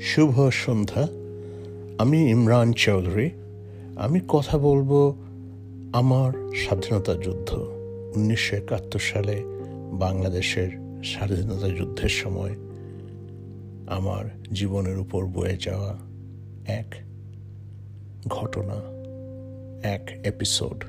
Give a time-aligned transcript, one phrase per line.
[0.00, 1.08] শুভ সন্ধ্যা।
[1.98, 3.30] আমি ইমরান চৌধুরী।
[3.96, 5.16] আমি কথা বলব
[5.92, 7.54] আমার স্বাধীনতা যুদ্ধ।
[8.16, 9.42] উনিশশো একাত্তর সালে
[9.92, 10.70] বাংলাদেশের
[11.04, 12.56] স্বাধীনতা যুদ্ধের সময়
[13.86, 15.98] আমার জীবনের উপর বয়ে যাওয়া
[16.66, 16.94] এক
[18.28, 18.74] ঘটনা,
[19.82, 20.84] এক এপিসোড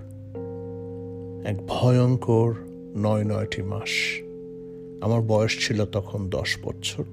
[1.45, 2.55] এক ভয়ঙ্কর
[2.95, 4.21] নয় নয়টি মাস।
[5.03, 7.03] আমার বয়স ছিল তখন দশ বছর।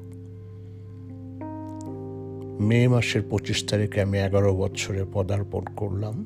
[2.60, 6.24] মে মাসের পঁচিশ তারিখে আমি এগারো বছরে পদার্পণ করলাম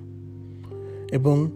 [1.12, 1.50] এবং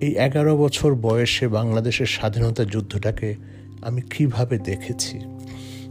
[0.00, 3.34] এই এগারো বছর বয়সে বাংলাদেশের স্বাধীনতা যুদ্ধটাকে
[3.82, 5.20] আমি কীভাবে দেখেছি?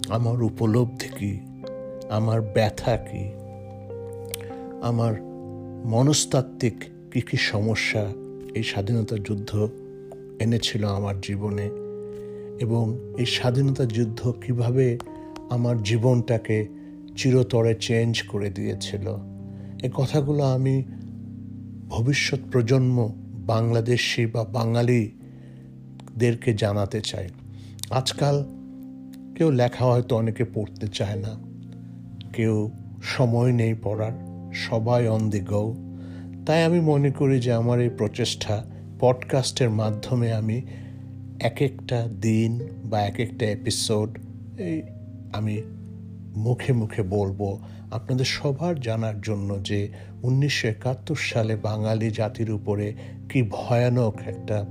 [0.10, 1.40] আমার উপলব্ধি কী?
[2.10, 3.32] আমার ব্যথা কি?
[4.82, 5.22] আমার
[5.86, 6.76] মনস্তাত্ত্বিক
[7.12, 8.14] কী কী সমস্যা
[8.54, 9.70] এই স্বাধীনতা যুদ্ধ
[10.40, 11.70] এনেছিল আমার জীবনে?
[12.60, 14.98] এবং এই স্বাধীনতা যুদ্ধ কীভাবে
[15.50, 16.77] আমার জীবনটাকে
[17.18, 19.16] চিরতরে চেঞ্জ করে দিয়েছিল।
[19.84, 20.84] এ কথাগুলো আমি
[21.90, 23.14] ভবিষ্যৎ প্রজন্ম,
[23.46, 27.30] বাংলাদেশি বা বাঙালিদেরকে জানাতে চাই।
[27.90, 28.46] আজকাল
[29.36, 31.40] কেউ লেখা হয়তো অনেকে পড়তে চায় না।
[32.34, 32.72] কেউ
[33.04, 34.12] সময় নেই পড়ার,
[34.54, 35.76] সবাই অন দি গো
[36.46, 38.66] তাই আমি মনে করি যে আমার এই প্রচেষ্টা
[39.00, 40.62] পডকাস্টের মাধ্যমে আমি
[41.40, 44.20] এক একটা দিন বা এক একটা এপিসোড
[44.58, 44.82] এই
[45.34, 45.62] আমি
[46.36, 47.60] মুখে মুখে বলব
[47.92, 49.90] আপনাদের সবার জানার জন্য যে
[50.24, 52.94] উনিশশো একাত্তর সালে বাঙালি জাতির উপরে
[53.30, 54.66] কি ভয়ানক একটা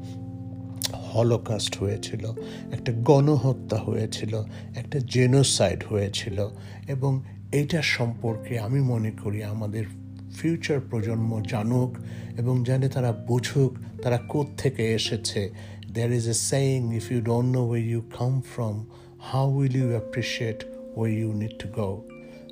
[1.14, 2.32] হলোকাস্ট হয়েছিল,
[2.72, 4.44] একটা গণহত্যা হয়েছিল,
[4.76, 6.48] একটা জেনোসাইড হয়েছিল
[6.88, 9.84] এবং এইটা সম্পর্কে আমি মনে করি আমাদের
[10.36, 11.98] ফিউচার প্রজন্ম জানুক
[12.38, 14.18] এবং জানে তারা বুঝুক তারা
[14.56, 15.50] থেকে এসেছে।
[15.92, 18.84] There is a saying if you don't know where you come from
[19.20, 20.64] how will you appreciate
[20.96, 22.02] where you need to go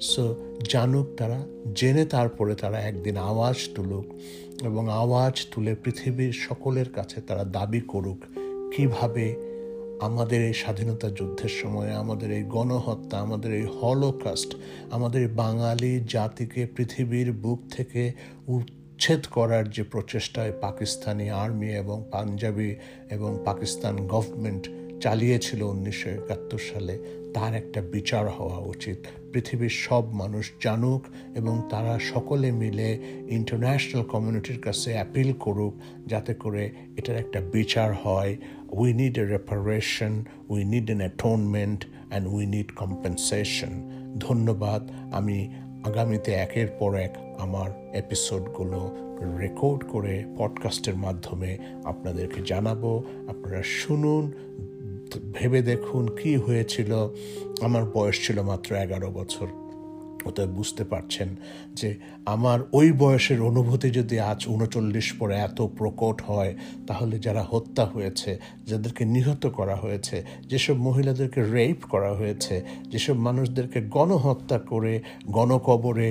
[0.00, 0.34] so
[0.72, 1.38] জানুক তারা,
[1.74, 4.06] জেনে তারপরে তারা একদিন আওয়াজ তুলুক
[4.64, 8.20] এবং আওয়াজ তুলে পৃথিবীর সকলের কাছে তারা দাবি করুক,
[8.76, 9.34] কীভাবে
[10.00, 14.54] আমাদের এই স্বাধীনতা যুদ্ধের সময়, আমাদের এই গণহত্যা, আমাদের এই হলোকাস্ট,
[14.90, 18.12] আমাদের বাঙালি জাতিকে পৃথিবীর বুক থেকে
[18.48, 22.76] উচ্ছেদ করার যে প্রচেষ্টায় পাকিস্তানি আর্মি এবং পাঞ্জাবি
[23.10, 24.64] এবং পাকিস্তান গভর্নমেন্ট
[25.04, 26.98] চালিয়েছিল উনিশশো একাত্তর সালে।
[27.34, 28.98] তার একটা বিচার হওয়া উচিত।
[29.32, 31.02] পৃথিবীর সব মানুষ জানুক
[31.34, 32.98] এবং তারা সকলে মিলে
[33.28, 35.74] ইন্টারন্যাশনাল কমিউনিটির কাছে অ্যাপিল করুক
[36.06, 38.36] যাতে করে এটার একটা বিচার হয়।
[38.68, 43.72] We need a reparation we need an atonement and we need compensation
[44.18, 45.54] ধন্যবাদ। আমি
[45.84, 48.96] আগামীতে একের পর এক আমার এপিসোডগুলো
[49.38, 54.32] রেকর্ড করে পডকাস্টের মাধ্যমে আপনাদেরকে জানাব। আপনারা শুনুন
[55.32, 56.92] ভেবে দেখুন কি হয়েছিল।
[57.60, 59.63] আমার বয়স ছিল মাত্র এগারো বছর।
[60.28, 61.28] অতএব বুঝতে পারছেন
[61.78, 61.88] যে
[62.34, 66.52] আমার ওই বয়সের অনুভূতি যদি আজ উনচল্লিশ পরে এত প্রকট হয়,
[66.88, 68.30] তাহলে যারা হত্যা হয়েছে,
[68.70, 70.16] যাদেরকে নিহত করা হয়েছে,
[70.50, 72.54] যেসব মহিলাদেরকে রেপ করা হয়েছে,
[72.92, 74.94] যেসব মানুষদেরকে গণহত্যা করে,
[75.36, 76.08] গণকবরে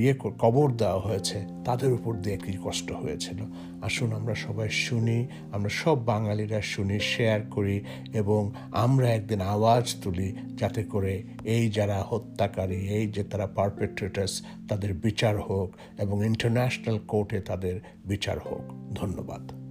[0.00, 3.38] ইয়ে কবর দেওয়া হয়েছে, তাদের উপর দিয়ে কী কষ্ট হয়েছিল?
[3.86, 5.18] আসুন আমরা সবাই শুনি,
[5.54, 7.76] আমরা সব বাঙালিরা শুনি শেয়ার করি
[8.20, 8.40] এবং
[8.84, 10.28] আমরা একদিন আওয়াজ তুলি
[10.60, 11.14] যাতে করে
[11.54, 18.38] এই যারা হত্যাকারী, এই যে তারা পারপেট্রেটার্স তাদের বিচার হোক এবং ইন্টারন্যাশনাল কোর্টে তাদের বিচার
[18.38, 19.65] হোক। ধন্যবাদ।